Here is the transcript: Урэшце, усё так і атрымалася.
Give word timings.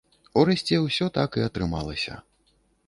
Урэшце, 0.41 0.79
усё 0.85 1.11
так 1.19 1.39
і 1.43 1.47
атрымалася. 1.51 2.21